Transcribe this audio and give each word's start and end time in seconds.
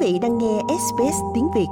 Quý 0.00 0.12
vị 0.12 0.18
đang 0.18 0.38
nghe 0.38 0.60
SBS 0.68 1.16
tiếng 1.34 1.48
Việt. 1.54 1.66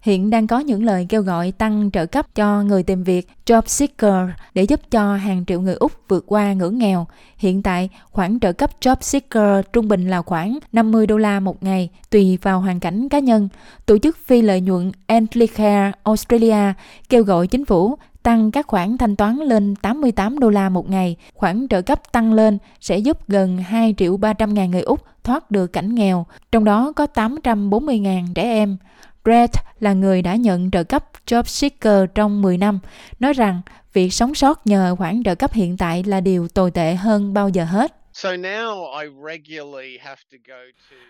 Hiện 0.00 0.30
đang 0.30 0.46
có 0.46 0.58
những 0.58 0.84
lời 0.84 1.06
kêu 1.08 1.22
gọi 1.22 1.52
tăng 1.52 1.90
trợ 1.90 2.06
cấp 2.06 2.26
cho 2.34 2.62
người 2.62 2.82
tìm 2.82 3.04
việc 3.04 3.28
Job 3.46 3.62
Seeker 3.66 4.30
để 4.54 4.62
giúp 4.62 4.80
cho 4.90 5.14
hàng 5.14 5.44
triệu 5.46 5.60
người 5.60 5.74
Úc 5.74 5.92
vượt 6.08 6.24
qua 6.26 6.52
ngưỡng 6.52 6.78
nghèo. 6.78 7.06
Hiện 7.36 7.62
tại, 7.62 7.88
khoản 8.10 8.40
trợ 8.40 8.52
cấp 8.52 8.70
Job 8.80 8.96
Seeker 9.00 9.64
trung 9.72 9.88
bình 9.88 10.08
là 10.08 10.22
khoảng 10.22 10.58
50 10.72 11.06
đô 11.06 11.16
la 11.16 11.40
một 11.40 11.62
ngày, 11.62 11.88
tùy 12.10 12.38
vào 12.42 12.60
hoàn 12.60 12.80
cảnh 12.80 13.08
cá 13.08 13.18
nhân. 13.18 13.48
Tổ 13.86 13.98
chức 13.98 14.18
phi 14.26 14.42
lợi 14.42 14.60
nhuận 14.60 14.92
Anglicare 15.06 15.92
Australia 16.04 16.72
kêu 17.08 17.22
gọi 17.22 17.46
chính 17.46 17.64
phủ 17.64 17.96
tăng 18.22 18.50
các 18.50 18.66
khoản 18.66 18.98
thanh 18.98 19.16
toán 19.16 19.36
lên 19.36 19.76
88 19.76 20.38
đô 20.38 20.50
la 20.50 20.68
một 20.68 20.90
ngày. 20.90 21.16
Khoản 21.34 21.66
trợ 21.70 21.82
cấp 21.82 22.12
tăng 22.12 22.32
lên 22.32 22.58
sẽ 22.80 22.98
giúp 22.98 23.28
gần 23.28 23.58
2 23.58 23.94
triệu 23.96 24.16
300 24.16 24.54
ngàn 24.54 24.70
người 24.70 24.82
Úc 24.82 25.00
thoát 25.24 25.50
được 25.50 25.66
cảnh 25.66 25.94
nghèo, 25.94 26.26
trong 26.52 26.64
đó 26.64 26.92
có 26.96 27.06
840 27.06 27.98
ngàn 27.98 28.26
trẻ 28.34 28.42
em. 28.42 28.76
Brett 29.24 29.54
là 29.80 29.92
người 29.92 30.22
đã 30.22 30.34
nhận 30.34 30.70
trợ 30.70 30.84
cấp 30.84 31.04
Job 31.26 31.42
Seeker 31.42 32.04
trong 32.14 32.42
10 32.42 32.58
năm, 32.58 32.78
nói 33.20 33.32
rằng 33.32 33.60
việc 33.92 34.10
sống 34.12 34.34
sót 34.34 34.66
nhờ 34.66 34.96
khoản 34.98 35.22
trợ 35.24 35.34
cấp 35.34 35.52
hiện 35.52 35.76
tại 35.76 36.04
là 36.04 36.20
điều 36.20 36.48
tồi 36.48 36.70
tệ 36.70 36.94
hơn 36.94 37.34
bao 37.34 37.48
giờ 37.48 37.64
hết. 37.64 37.94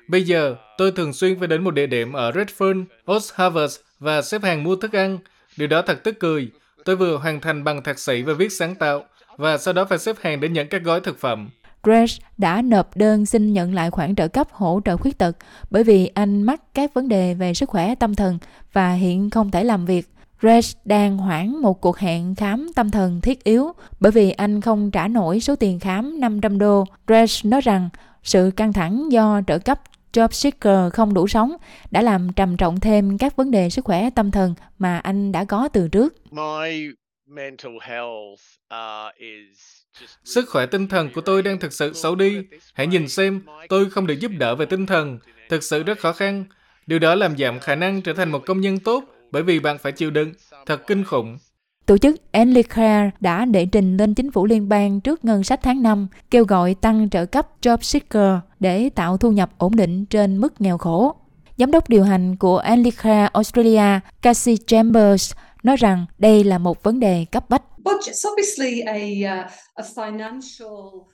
Bây 0.09 0.23
giờ, 0.23 0.57
tôi 0.79 0.93
thường 0.93 1.13
xuyên 1.13 1.39
phải 1.39 1.49
đến 1.49 1.65
một 1.65 1.71
địa 1.71 1.87
điểm 1.87 2.13
ở 2.13 2.31
Redfern, 2.31 2.85
Old 3.13 3.31
Harvest 3.35 3.81
và 3.99 4.23
xếp 4.23 4.43
hàng 4.43 4.65
mua 4.65 4.77
thức 4.77 4.93
ăn. 4.93 5.19
Điều 5.57 5.69
đó 5.69 5.83
thật 5.83 6.05
tức 6.05 6.17
cười. 6.21 6.51
Tôi 6.85 6.97
vừa 6.97 7.17
hoàn 7.17 7.41
thành 7.41 7.65
bằng 7.65 7.83
thạc 7.83 7.99
sĩ 7.99 8.23
về 8.23 8.35
viết 8.35 8.53
sáng 8.53 8.75
tạo, 8.75 9.05
và 9.37 9.59
sau 9.59 9.75
đó 9.75 9.85
phải 9.85 9.99
xếp 9.99 10.17
hàng 10.21 10.41
để 10.41 10.49
nhận 10.49 10.69
các 10.69 10.83
gói 10.83 11.01
thực 11.01 11.19
phẩm. 11.19 11.49
Gresh 11.83 12.23
đã 12.39 12.63
nộp 12.63 12.97
đơn 12.97 13.27
xin 13.27 13.53
nhận 13.53 13.75
lại 13.75 13.91
khoản 13.91 14.15
trợ 14.15 14.29
cấp 14.29 14.49
hỗ 14.53 14.81
trợ 14.85 14.97
khuyết 14.97 15.19
tật 15.19 15.37
bởi 15.71 15.85
vì 15.85 16.07
anh 16.07 16.43
mắc 16.43 16.63
các 16.75 16.95
vấn 16.95 17.09
đề 17.09 17.35
về 17.35 17.55
sức 17.55 17.69
khỏe, 17.69 17.95
tâm 17.95 18.15
thần 18.15 18.39
và 18.73 18.93
hiện 18.93 19.31
không 19.31 19.51
thể 19.51 19.65
làm 19.65 19.87
việc. 19.87 20.09
Gresh 20.41 20.79
đang 20.85 21.19
hoãn 21.19 21.57
một 21.57 21.81
cuộc 21.81 21.99
hẹn 21.99 22.35
khám 22.35 22.69
tâm 22.77 22.91
thần 22.91 23.21
thiết 23.21 23.45
yếu 23.45 23.73
bởi 24.01 24.13
vì 24.13 24.31
anh 24.31 24.61
không 24.61 24.91
trả 24.91 25.09
nổi 25.09 25.41
số 25.41 25.57
tiền 25.57 25.81
khám 25.81 26.21
500 26.21 26.59
đô. 26.59 26.85
Gresh 27.07 27.47
nói 27.47 27.61
rằng 27.61 27.89
sự 28.23 28.51
căng 28.57 28.73
thẳng 28.73 29.13
do 29.13 29.41
trợ 29.47 29.59
cấp 29.59 29.81
Job 30.13 30.29
Seeker 30.31 30.93
không 30.93 31.15
đủ 31.15 31.29
sống 31.29 31.53
đã 31.91 32.03
làm 32.03 32.33
trầm 32.33 32.57
trọng 32.57 32.81
thêm 32.81 33.19
các 33.19 33.37
vấn 33.37 33.51
đề 33.51 33.71
sức 33.71 33.85
khỏe 33.85 34.11
tâm 34.15 34.31
thần 34.31 34.55
mà 34.79 34.99
anh 34.99 35.33
đã 35.33 35.45
có 35.45 35.69
từ 35.69 35.89
trước. 35.89 36.15
My 36.31 36.89
mental 37.27 37.73
health, 37.83 38.41
uh, 38.75 39.17
is 39.17 39.81
Sức 40.25 40.49
khỏe 40.49 40.67
tinh 40.67 40.89
thần 40.89 41.11
của 41.15 41.21
tôi 41.21 41.43
đang 41.43 41.59
thực 41.59 41.73
sự 41.73 41.93
xấu 41.93 42.15
đi. 42.15 42.39
Hãy 42.75 42.87
nhìn 42.87 43.09
xem, 43.09 43.43
tôi 43.69 43.91
không 43.91 44.07
được 44.07 44.15
giúp 44.21 44.33
đỡ 44.39 44.55
về 44.55 44.67
tinh 44.67 44.87
thần. 44.87 45.19
Thực 45.49 45.63
sự 45.63 45.83
rất 45.83 45.99
khó 45.99 46.13
khăn. 46.13 46.45
Điều 46.87 46.99
đó 46.99 47.15
làm 47.15 47.37
giảm 47.39 47.59
khả 47.59 47.75
năng 47.75 48.03
trở 48.03 48.13
thành 48.13 48.33
một 48.33 48.43
công 48.47 48.61
nhân 48.61 48.79
tốt 48.79 49.05
bởi 49.31 49.43
vì 49.43 49.61
bạn 49.61 49.79
phải 49.79 49.93
chịu 49.93 50.11
đựng. 50.11 50.33
Thật 50.67 50.87
kinh 50.87 51.05
khủng. 51.05 51.39
Tổ 51.87 51.99
chức 51.99 52.17
Enlicare 52.33 53.11
đã 53.21 53.45
đệ 53.45 53.67
trình 53.67 53.97
lên 53.97 54.15
chính 54.15 54.31
phủ 54.31 54.47
liên 54.47 54.69
bang 54.69 55.01
trước 55.01 55.25
ngân 55.25 55.45
sách 55.45 55.61
tháng 55.63 55.83
5, 55.83 56.09
kêu 56.31 56.45
gọi 56.45 56.75
tăng 56.75 57.11
trợ 57.11 57.27
cấp 57.27 57.49
Job 57.63 57.79
Seeker 57.81 58.35
để 58.61 58.91
tạo 58.95 59.17
thu 59.17 59.31
nhập 59.31 59.51
ổn 59.59 59.77
định 59.77 60.07
trên 60.07 60.39
mức 60.39 60.61
nghèo 60.61 60.79
khổ. 60.79 61.15
Giám 61.57 61.71
đốc 61.71 61.89
điều 61.89 62.03
hành 62.05 62.37
của 62.37 62.59
Enlicare 62.59 63.29
Australia, 63.33 64.01
Cassie 64.23 64.57
Chambers, 64.67 65.33
nói 65.63 65.77
rằng 65.77 66.07
đây 66.19 66.45
là 66.45 66.59
một 66.59 66.83
vấn 66.83 67.01
đề 67.01 67.27
cấp 67.33 67.45
bách. 67.49 67.63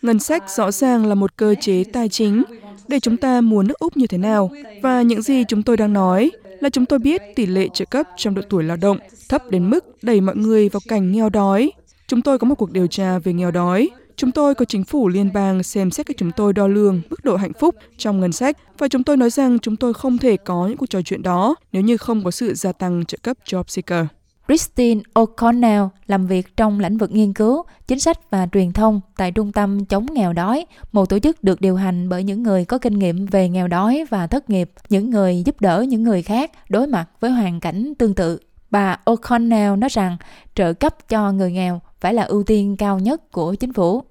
Ngân 0.03 0.19
sách 0.19 0.51
rõ 0.51 0.71
ràng 0.71 1.07
là 1.07 1.15
một 1.15 1.37
cơ 1.37 1.55
chế 1.61 1.85
tài 1.93 2.09
chính 2.09 2.43
để 2.89 3.01
chúng 3.01 3.17
ta 3.17 3.41
muốn 3.41 3.67
nước 3.67 3.79
Úc 3.79 3.97
như 3.97 4.07
thế 4.07 4.19
nào. 4.19 4.51
Và 4.83 5.03
những 5.03 5.23
gì 5.23 5.45
chúng 5.49 5.63
tôi 5.63 5.77
đang 5.77 5.93
nói 5.93 6.31
là 6.61 6.71
chúng 6.71 6.87
tôi 6.87 6.99
biết 6.99 7.23
tỷ 7.37 7.47
lệ 7.47 7.69
trợ 7.75 7.85
cấp 7.85 8.07
trong 8.17 8.35
độ 8.35 8.43
tuổi 8.49 8.65
lao 8.65 8.77
động 8.77 8.99
thấp 9.29 9.43
đến 9.51 9.71
mức 9.71 10.03
đẩy 10.03 10.21
mọi 10.21 10.37
người 10.37 10.69
vào 10.69 10.81
cảnh 10.89 11.13
nghèo 11.13 11.29
đói. 11.29 11.73
Chúng 12.07 12.23
tôi 12.23 12.39
có 12.39 12.47
một 12.47 12.55
cuộc 12.55 12.71
điều 12.73 12.87
tra 12.87 13.19
về 13.19 13.33
nghèo 13.33 13.51
đói. 13.51 13.91
Chúng 14.17 14.33
tôi 14.33 14.55
có 14.55 14.65
chính 14.65 14.85
phủ 14.85 15.09
liên 15.09 15.33
bang 15.33 15.63
xem 15.63 15.91
xét 15.91 16.07
cách 16.07 16.17
chúng 16.19 16.31
tôi 16.33 16.53
đo 16.53 16.67
lường 16.67 17.01
mức 17.11 17.25
độ 17.25 17.37
hạnh 17.37 17.53
phúc 17.61 17.75
trong 17.99 18.21
ngân 18.21 18.33
sách 18.33 18.57
và 18.79 18.89
chúng 18.89 19.05
tôi 19.05 19.17
nói 19.17 19.31
rằng 19.31 19.59
chúng 19.59 19.77
tôi 19.77 19.95
không 19.95 20.19
thể 20.19 20.37
có 20.37 20.67
những 20.67 20.77
cuộc 20.77 20.91
trò 20.91 21.03
chuyện 21.03 21.23
đó 21.23 21.55
nếu 21.73 21.83
như 21.83 21.97
không 21.97 22.25
có 22.25 22.31
sự 22.31 22.55
gia 22.55 22.73
tăng 22.73 23.05
trợ 23.05 23.19
cấp 23.23 23.37
job 23.45 23.63
seeker. 23.67 24.07
Christine 24.49 25.01
O'Connell 25.15 25.89
làm 26.07 26.27
việc 26.27 26.57
trong 26.57 26.81
lĩnh 26.81 26.99
vực 26.99 27.11
nghiên 27.13 27.33
cứu, 27.33 27.63
chính 27.87 28.01
sách 28.01 28.31
và 28.31 28.49
truyền 28.53 28.73
thông 28.73 29.01
tại 29.17 29.33
Trung 29.33 29.53
tâm 29.53 29.85
chống 29.85 30.07
nghèo 30.13 30.33
đói, 30.33 30.67
một 30.93 31.09
tổ 31.09 31.19
chức 31.19 31.45
được 31.45 31.61
điều 31.61 31.77
hành 31.77 32.09
bởi 32.09 32.25
những 32.25 32.43
người 32.43 32.65
có 32.65 32.79
kinh 32.79 32.99
nghiệm 32.99 33.27
về 33.27 33.49
nghèo 33.49 33.69
đói 33.69 34.05
và 34.11 34.27
thất 34.27 34.51
nghiệp, 34.51 34.71
những 34.89 35.11
người 35.11 35.43
giúp 35.47 35.61
đỡ 35.61 35.85
những 35.89 36.03
người 36.03 36.23
khác 36.23 36.51
đối 36.69 36.87
mặt 36.87 37.07
với 37.21 37.31
hoàn 37.31 37.61
cảnh 37.61 37.95
tương 37.99 38.15
tự. 38.15 38.39
Bà 38.71 38.99
O'Connell 39.05 39.79
nói 39.79 39.91
rằng 39.93 40.17
trợ 40.55 40.73
cấp 40.73 41.09
cho 41.09 41.33
người 41.33 41.53
nghèo 41.53 41.81
phải 42.01 42.15
là 42.15 42.23
ưu 42.23 42.43
tiên 42.43 42.77
cao 42.79 42.99
nhất 42.99 43.33
của 43.33 43.55
chính 43.55 43.73
phủ. 43.73 44.03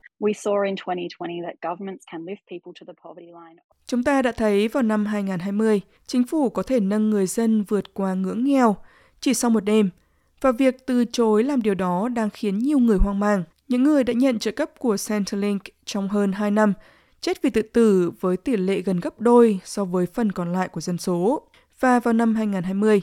Chúng 3.87 4.03
ta 4.03 4.21
đã 4.21 4.31
thấy 4.31 4.67
vào 4.67 4.83
năm 4.83 5.05
2020, 5.05 5.81
chính 6.07 6.23
phủ 6.23 6.49
có 6.49 6.63
thể 6.63 6.79
nâng 6.79 7.09
người 7.09 7.27
dân 7.27 7.63
vượt 7.63 7.93
qua 7.93 8.13
ngưỡng 8.13 8.43
nghèo 8.43 8.75
chỉ 9.19 9.33
sau 9.33 9.49
một 9.49 9.63
đêm– 9.63 9.89
và 10.41 10.51
việc 10.51 10.85
từ 10.85 11.05
chối 11.05 11.43
làm 11.43 11.61
điều 11.61 11.75
đó 11.75 12.09
đang 12.09 12.29
khiến 12.29 12.59
nhiều 12.59 12.79
người 12.79 12.97
hoang 12.97 13.19
mang. 13.19 13.43
Những 13.67 13.83
người 13.83 14.03
đã 14.03 14.13
nhận 14.13 14.39
trợ 14.39 14.51
cấp 14.51 14.71
của 14.79 14.97
Centrelink 15.07 15.61
trong 15.85 16.07
hơn 16.09 16.31
2 16.31 16.51
năm 16.51 16.73
chết 17.21 17.41
vì 17.41 17.49
tự 17.49 17.61
tử 17.61 18.11
với 18.19 18.37
tỷ 18.37 18.57
lệ 18.57 18.81
gần 18.81 18.99
gấp 18.99 19.21
đôi 19.21 19.59
so 19.63 19.85
với 19.85 20.05
phần 20.05 20.31
còn 20.31 20.53
lại 20.53 20.67
của 20.67 20.81
dân 20.81 20.97
số. 20.97 21.47
Và 21.79 21.99
vào 21.99 22.13
năm 22.13 22.35
2020, 22.35 23.01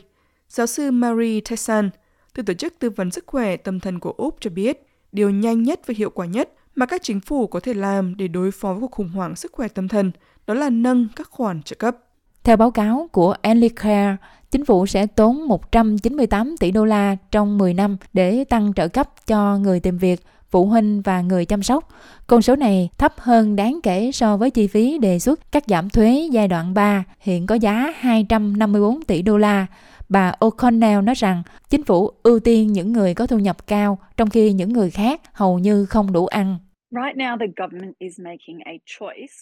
giáo 0.48 0.66
sư 0.66 0.90
Marie 0.90 1.40
Tessan 1.40 1.90
từ 2.34 2.42
Tổ 2.42 2.54
chức 2.54 2.78
Tư 2.78 2.90
vấn 2.90 3.10
Sức 3.10 3.24
khỏe 3.26 3.56
Tâm 3.56 3.80
thần 3.80 4.00
của 4.00 4.12
Úc 4.12 4.36
cho 4.40 4.50
biết 4.50 4.86
điều 5.12 5.30
nhanh 5.30 5.62
nhất 5.62 5.80
và 5.86 5.94
hiệu 5.96 6.10
quả 6.10 6.26
nhất 6.26 6.48
mà 6.74 6.86
các 6.86 7.02
chính 7.02 7.20
phủ 7.20 7.46
có 7.46 7.60
thể 7.60 7.74
làm 7.74 8.16
để 8.16 8.28
đối 8.28 8.50
phó 8.50 8.72
với 8.72 8.80
cuộc 8.80 8.90
khủng 8.90 9.08
hoảng 9.08 9.36
sức 9.36 9.52
khỏe 9.52 9.68
tâm 9.68 9.88
thần 9.88 10.10
đó 10.46 10.54
là 10.54 10.70
nâng 10.70 11.08
các 11.16 11.28
khoản 11.30 11.62
trợ 11.62 11.76
cấp. 11.76 11.96
Theo 12.44 12.56
báo 12.56 12.70
cáo 12.70 13.08
của 13.12 13.34
Enlicare, 13.42 14.16
chính 14.50 14.64
phủ 14.64 14.86
sẽ 14.86 15.06
tốn 15.06 15.48
198 15.48 16.56
tỷ 16.56 16.70
đô 16.70 16.84
la 16.84 17.16
trong 17.30 17.58
10 17.58 17.74
năm 17.74 17.96
để 18.12 18.44
tăng 18.44 18.72
trợ 18.74 18.88
cấp 18.88 19.26
cho 19.26 19.58
người 19.58 19.80
tìm 19.80 19.98
việc, 19.98 20.20
phụ 20.50 20.66
huynh 20.66 21.02
và 21.02 21.20
người 21.20 21.44
chăm 21.44 21.62
sóc. 21.62 21.88
Con 22.26 22.42
số 22.42 22.56
này 22.56 22.88
thấp 22.98 23.14
hơn 23.18 23.56
đáng 23.56 23.80
kể 23.82 24.10
so 24.12 24.36
với 24.36 24.50
chi 24.50 24.66
phí 24.66 24.98
đề 24.98 25.18
xuất 25.18 25.52
cắt 25.52 25.64
giảm 25.66 25.90
thuế 25.90 26.28
giai 26.32 26.48
đoạn 26.48 26.74
3, 26.74 27.04
hiện 27.20 27.46
có 27.46 27.54
giá 27.54 27.92
254 27.98 29.02
tỷ 29.02 29.22
đô 29.22 29.38
la. 29.38 29.66
Bà 30.12 30.32
O'Connell 30.40 31.04
nói 31.04 31.14
rằng 31.14 31.42
chính 31.68 31.84
phủ 31.84 32.10
ưu 32.22 32.40
tiên 32.40 32.72
những 32.72 32.92
người 32.92 33.14
có 33.14 33.26
thu 33.26 33.38
nhập 33.38 33.66
cao, 33.66 33.98
trong 34.16 34.30
khi 34.30 34.52
những 34.52 34.72
người 34.72 34.90
khác 34.90 35.20
hầu 35.32 35.58
như 35.58 35.86
không 35.86 36.12
đủ 36.12 36.26
ăn. 36.26 36.58
Right 36.90 37.16
now 37.16 37.38
the 37.38 37.46
government 37.56 37.94
is 37.98 38.20
making 38.20 38.58
a 38.64 38.72
choice 38.86 39.32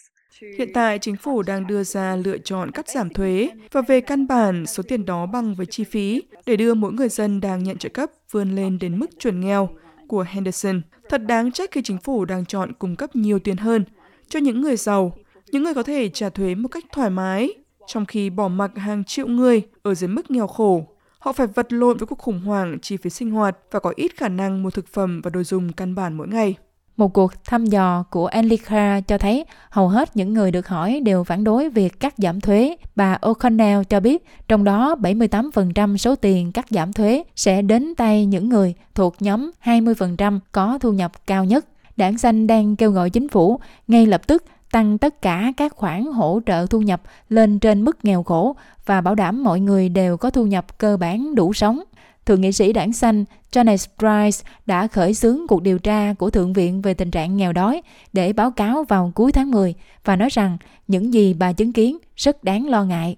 Hiện 0.58 0.69
tại, 0.75 0.98
chính 0.98 1.16
phủ 1.16 1.42
đang 1.42 1.66
đưa 1.66 1.82
ra 1.82 2.16
lựa 2.16 2.38
chọn 2.38 2.70
cắt 2.70 2.88
giảm 2.88 3.10
thuế 3.10 3.50
và 3.72 3.82
về 3.82 4.00
căn 4.00 4.26
bản, 4.26 4.66
số 4.66 4.82
tiền 4.82 5.06
đó 5.06 5.26
bằng 5.26 5.54
với 5.54 5.66
chi 5.66 5.84
phí 5.84 6.22
để 6.47 6.56
đưa 6.56 6.75
mỗi 6.75 6.92
người 6.92 7.08
dân 7.08 7.41
đang 7.41 7.64
nhận 7.64 7.78
trợ 7.78 7.88
cấp 7.88 8.10
vươn 8.31 8.56
lên 8.56 8.78
đến 8.78 8.98
mức 8.98 9.10
chuẩn 9.19 9.41
nghèo 9.41 9.69
của 10.08 10.25
Henderson. 10.28 10.82
Thật 11.08 11.22
đáng 11.26 11.52
trách 11.52 11.70
khi 11.70 11.82
chính 11.84 11.98
phủ 11.98 12.25
đang 12.25 12.44
chọn 12.47 12.72
cung 12.72 12.97
cấp 12.97 13.16
nhiều 13.16 13.38
tiền 13.38 13.56
hơn 13.56 13.84
cho 14.28 14.38
những 14.38 14.60
người 14.60 14.76
giàu, 14.76 15.12
những 15.52 15.62
người 15.62 15.75
có 15.75 15.82
thể 15.82 16.08
trả 16.08 16.28
thuế 16.28 16.54
một 16.54 16.69
cách 16.69 16.84
thoải 16.92 17.10
mái, 17.10 17.54
trong 17.93 18.06
khi 18.06 18.31
bỏ 18.31 18.49
mặc 18.49 18.71
hàng 18.77 19.05
triệu 19.05 19.27
người 19.27 19.62
ở 19.83 19.95
dưới 19.95 20.09
mức 20.09 20.31
nghèo 20.31 20.47
khổ. 20.47 20.87
Họ 21.19 21.33
phải 21.33 21.47
vật 21.47 21.73
lộn 21.73 21.97
với 21.97 22.06
cuộc 22.06 22.19
khủng 22.19 22.41
hoảng 22.41 22.78
chi 22.83 22.97
phí 22.97 23.11
sinh 23.11 23.31
hoạt 23.31 23.56
và 23.71 23.81
có 23.81 23.93
ít 23.97 24.17
khả 24.17 24.28
năng 24.28 24.62
mua 24.62 24.71
thực 24.71 24.89
phẩm 24.89 25.21
và 25.25 25.31
đồ 25.31 25.43
dùng 25.43 25.73
căn 25.73 25.95
bản 25.95 26.17
mỗi 26.17 26.29
ngày. 26.29 26.55
Một 26.97 27.12
cuộc 27.12 27.45
thăm 27.45 27.67
dò 27.67 28.05
của 28.11 28.27
Enlica 28.27 29.00
cho 29.00 29.19
thấy 29.19 29.44
hầu 29.70 29.88
hết 29.88 30.17
những 30.17 30.35
người 30.35 30.50
được 30.50 30.69
hỏi 30.69 31.00
đều 31.05 31.25
phản 31.25 31.44
đối 31.44 31.69
việc 31.69 32.00
cắt 32.00 32.14
giảm 32.17 32.41
thuế. 32.41 32.76
Bà 32.97 33.19
O'Connell 33.20 33.85
cho 33.85 34.00
biết 34.00 34.25
trong 34.49 34.64
đó 34.64 34.94
78% 35.00 35.97
số 35.97 36.14
tiền 36.14 36.53
cắt 36.53 36.67
giảm 36.70 36.93
thuế 36.93 37.25
sẽ 37.37 37.62
đến 37.62 37.94
tay 37.94 38.26
những 38.26 38.49
người 38.49 38.75
thuộc 38.94 39.17
nhóm 39.20 39.50
20% 39.64 40.38
có 40.53 40.79
thu 40.81 40.93
nhập 40.93 41.26
cao 41.26 41.44
nhất. 41.44 41.67
Đảng 41.97 42.19
xanh 42.19 42.47
đang 42.47 42.76
kêu 42.76 42.91
gọi 42.91 43.11
chính 43.11 43.29
phủ 43.29 43.61
ngay 43.88 44.06
lập 44.06 44.26
tức 44.26 44.44
tăng 44.72 44.99
tất 44.99 45.22
cả 45.22 45.52
các 45.56 45.72
khoản 45.72 46.05
hỗ 46.05 46.40
trợ 46.46 46.67
thu 46.70 46.81
nhập 46.81 47.02
lên 47.28 47.58
trên 47.58 47.84
mức 47.84 48.05
nghèo 48.05 48.22
khổ 48.22 48.56
và 48.87 49.00
bảo 49.00 49.14
đảm 49.14 49.44
mọi 49.44 49.61
người 49.61 49.88
đều 49.88 50.17
có 50.17 50.31
thu 50.31 50.46
nhập 50.46 50.78
cơ 50.78 50.96
bản 50.96 51.34
đủ 51.34 51.52
sống. 51.52 51.81
Thượng 52.26 52.40
nghị 52.40 52.52
sĩ 52.52 52.72
đảng 52.72 52.93
xanh 52.93 53.25
Janet 53.52 53.87
Price 53.99 54.50
đã 54.67 54.87
khởi 54.87 55.14
xướng 55.14 55.46
cuộc 55.49 55.62
điều 55.62 55.78
tra 55.78 56.14
của 56.19 56.31
Thượng 56.31 56.52
viện 56.52 56.82
về 56.82 56.94
tình 56.94 57.11
trạng 57.11 57.37
nghèo 57.37 57.52
đói 57.52 57.82
để 58.12 58.32
báo 58.32 58.50
cáo 58.50 58.84
vào 58.84 59.12
cuối 59.14 59.32
tháng 59.32 59.50
10 59.50 59.75
và 60.05 60.17
nói 60.17 60.28
rằng 60.32 60.58
những 60.88 61.14
gì 61.14 61.34
bà 61.34 61.52
chứng 61.52 61.73
kiến 61.73 61.99
rất 62.16 62.44
đáng 62.44 62.69
lo 62.69 62.84
ngại. 62.84 63.16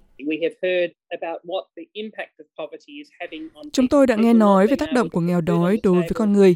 Chúng 3.73 3.87
tôi 3.87 4.07
đã 4.07 4.15
nghe 4.15 4.33
nói 4.33 4.67
về 4.67 4.75
tác 4.75 4.93
động 4.93 5.09
của 5.09 5.21
nghèo 5.21 5.41
đói 5.41 5.79
đối 5.83 5.99
với 5.99 6.09
con 6.13 6.33
người. 6.33 6.55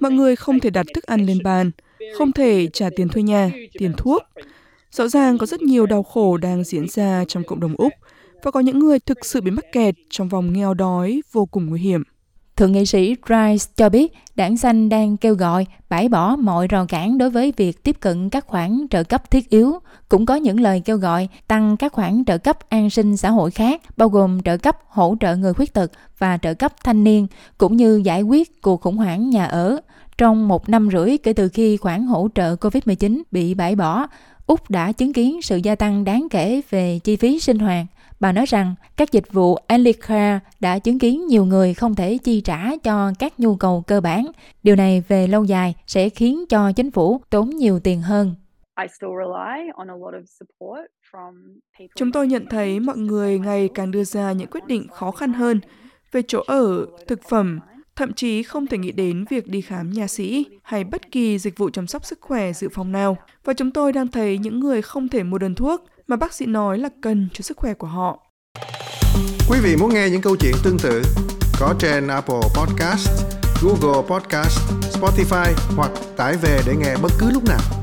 Mọi 0.00 0.12
người 0.12 0.36
không 0.36 0.60
thể 0.60 0.70
đặt 0.70 0.86
thức 0.94 1.04
ăn 1.04 1.20
lên 1.20 1.38
bàn, 1.44 1.70
không 2.18 2.32
thể 2.32 2.68
trả 2.72 2.90
tiền 2.96 3.08
thuê 3.08 3.22
nhà, 3.22 3.50
tiền 3.78 3.92
thuốc. 3.96 4.22
Rõ 4.90 5.08
ràng 5.08 5.38
có 5.38 5.46
rất 5.46 5.62
nhiều 5.62 5.86
đau 5.86 6.02
khổ 6.02 6.36
đang 6.36 6.64
diễn 6.64 6.86
ra 6.88 7.24
trong 7.28 7.44
cộng 7.44 7.60
đồng 7.60 7.74
Úc 7.78 7.92
và 8.42 8.50
có 8.50 8.60
những 8.60 8.78
người 8.78 8.98
thực 8.98 9.26
sự 9.26 9.40
bị 9.40 9.50
mắc 9.50 9.64
kẹt 9.72 9.94
trong 10.10 10.28
vòng 10.28 10.52
nghèo 10.52 10.74
đói 10.74 11.22
vô 11.32 11.46
cùng 11.46 11.66
nguy 11.66 11.80
hiểm. 11.80 12.02
Thượng 12.56 12.72
nghị 12.72 12.86
sĩ 12.86 13.16
Rice 13.28 13.72
cho 13.76 13.88
biết 13.88 14.12
đảng 14.34 14.56
xanh 14.56 14.88
đang 14.88 15.16
kêu 15.16 15.34
gọi 15.34 15.66
bãi 15.88 16.08
bỏ 16.08 16.36
mọi 16.36 16.68
rào 16.68 16.86
cản 16.86 17.18
đối 17.18 17.30
với 17.30 17.52
việc 17.56 17.82
tiếp 17.82 17.96
cận 18.00 18.30
các 18.30 18.46
khoản 18.46 18.86
trợ 18.90 19.04
cấp 19.04 19.30
thiết 19.30 19.48
yếu. 19.48 19.72
Cũng 20.08 20.26
có 20.26 20.34
những 20.36 20.60
lời 20.60 20.82
kêu 20.84 20.96
gọi 20.96 21.28
tăng 21.48 21.76
các 21.76 21.92
khoản 21.92 22.24
trợ 22.26 22.38
cấp 22.38 22.68
an 22.68 22.90
sinh 22.90 23.16
xã 23.16 23.30
hội 23.30 23.50
khác, 23.50 23.82
bao 23.96 24.08
gồm 24.08 24.42
trợ 24.42 24.56
cấp 24.56 24.76
hỗ 24.88 25.16
trợ 25.20 25.36
người 25.36 25.54
khuyết 25.54 25.74
tật 25.74 25.92
và 26.18 26.38
trợ 26.42 26.54
cấp 26.54 26.72
thanh 26.84 27.04
niên, 27.04 27.26
cũng 27.58 27.76
như 27.76 28.02
giải 28.04 28.22
quyết 28.22 28.62
cuộc 28.62 28.80
khủng 28.80 28.96
hoảng 28.96 29.30
nhà 29.30 29.44
ở. 29.44 29.80
Trong 30.18 30.48
một 30.48 30.68
năm 30.68 30.88
rưỡi 30.92 31.18
kể 31.18 31.32
từ 31.32 31.48
khi 31.48 31.76
khoản 31.76 32.02
hỗ 32.02 32.28
trợ 32.34 32.54
COVID-19 32.54 33.22
bị 33.30 33.54
bãi 33.54 33.76
bỏ, 33.76 34.06
Úc 34.46 34.70
đã 34.70 34.92
chứng 34.92 35.12
kiến 35.12 35.42
sự 35.42 35.56
gia 35.56 35.74
tăng 35.74 36.04
đáng 36.04 36.28
kể 36.30 36.60
về 36.70 36.98
chi 37.04 37.16
phí 37.16 37.40
sinh 37.40 37.58
hoạt. 37.58 37.86
Bà 38.20 38.32
nói 38.32 38.46
rằng 38.46 38.74
các 38.96 39.12
dịch 39.12 39.32
vụ 39.32 39.54
Alicare 39.54 40.40
đã 40.60 40.78
chứng 40.78 40.98
kiến 40.98 41.26
nhiều 41.26 41.44
người 41.44 41.74
không 41.74 41.94
thể 41.94 42.18
chi 42.18 42.40
trả 42.40 42.76
cho 42.76 43.12
các 43.18 43.40
nhu 43.40 43.56
cầu 43.56 43.84
cơ 43.86 44.00
bản. 44.00 44.26
Điều 44.62 44.76
này 44.76 45.02
về 45.08 45.26
lâu 45.26 45.44
dài 45.44 45.74
sẽ 45.86 46.08
khiến 46.08 46.46
cho 46.48 46.72
chính 46.72 46.90
phủ 46.90 47.20
tốn 47.30 47.50
nhiều 47.50 47.80
tiền 47.80 48.02
hơn. 48.02 48.34
Chúng 51.96 52.12
tôi 52.12 52.26
nhận 52.26 52.46
thấy 52.46 52.80
mọi 52.80 52.96
người 52.96 53.38
ngày 53.38 53.68
càng 53.74 53.90
đưa 53.90 54.04
ra 54.04 54.32
những 54.32 54.48
quyết 54.50 54.66
định 54.66 54.86
khó 54.88 55.10
khăn 55.10 55.32
hơn 55.32 55.60
về 56.12 56.22
chỗ 56.28 56.42
ở, 56.46 56.86
thực 57.06 57.20
phẩm, 57.28 57.60
thậm 57.96 58.12
chí 58.12 58.42
không 58.42 58.66
thể 58.66 58.78
nghĩ 58.78 58.92
đến 58.92 59.24
việc 59.30 59.48
đi 59.48 59.60
khám 59.60 59.90
nhà 59.90 60.06
sĩ 60.06 60.46
hay 60.62 60.84
bất 60.84 61.10
kỳ 61.10 61.38
dịch 61.38 61.58
vụ 61.58 61.70
chăm 61.70 61.86
sóc 61.86 62.06
sức 62.06 62.18
khỏe 62.20 62.52
dự 62.52 62.68
phòng 62.74 62.92
nào. 62.92 63.16
Và 63.44 63.52
chúng 63.52 63.70
tôi 63.70 63.92
đang 63.92 64.08
thấy 64.08 64.38
những 64.38 64.60
người 64.60 64.82
không 64.82 65.08
thể 65.08 65.22
mua 65.22 65.38
đơn 65.38 65.54
thuốc 65.54 65.84
mà 66.06 66.16
bác 66.16 66.32
sĩ 66.32 66.46
nói 66.46 66.78
là 66.78 66.88
cần 67.02 67.28
cho 67.32 67.42
sức 67.42 67.56
khỏe 67.56 67.74
của 67.74 67.86
họ. 67.86 68.18
Quý 69.48 69.58
vị 69.62 69.76
muốn 69.76 69.94
nghe 69.94 70.10
những 70.10 70.22
câu 70.22 70.36
chuyện 70.36 70.54
tương 70.64 70.78
tự 70.78 71.02
có 71.60 71.74
trên 71.78 72.08
Apple 72.08 72.40
Podcast, 72.56 73.08
Google 73.62 74.02
Podcast, 74.08 74.58
Spotify 74.92 75.52
hoặc 75.76 75.90
tải 76.16 76.36
về 76.36 76.60
để 76.66 76.76
nghe 76.76 76.96
bất 77.02 77.12
cứ 77.18 77.30
lúc 77.30 77.44
nào. 77.44 77.81